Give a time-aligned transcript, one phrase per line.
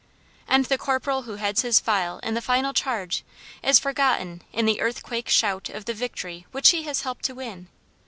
[0.47, 3.23] And the corporal who heads his file in the final charge,
[3.61, 7.67] is forgotten in the "earthquake shout" of the victory which he has helped to win.